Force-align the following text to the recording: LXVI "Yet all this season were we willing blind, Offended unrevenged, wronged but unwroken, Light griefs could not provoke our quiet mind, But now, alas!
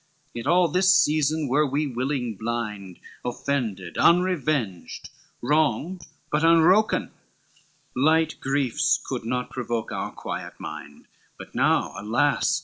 LXVI 0.01 0.31
"Yet 0.33 0.47
all 0.47 0.67
this 0.67 0.97
season 0.97 1.47
were 1.47 1.67
we 1.67 1.85
willing 1.85 2.35
blind, 2.35 2.97
Offended 3.23 3.97
unrevenged, 3.99 5.11
wronged 5.43 6.01
but 6.31 6.43
unwroken, 6.43 7.11
Light 7.95 8.33
griefs 8.39 8.97
could 9.05 9.25
not 9.25 9.51
provoke 9.51 9.91
our 9.91 10.11
quiet 10.11 10.59
mind, 10.59 11.05
But 11.37 11.53
now, 11.53 11.93
alas! 11.99 12.59